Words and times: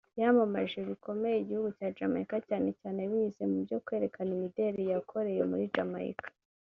yamamaje 0.19 0.79
bikomeye 0.89 1.35
igihugu 1.39 1.69
cya 1.77 1.87
Jamaica 1.97 2.37
cyane 2.47 2.69
cyane 2.79 2.99
binyuze 3.09 3.41
mu 3.51 3.57
byo 3.65 3.77
kwerekana 3.85 4.29
imideli 4.37 4.81
yakoreye 4.91 5.41
muri 5.51 5.65
Jamaica 5.75 6.29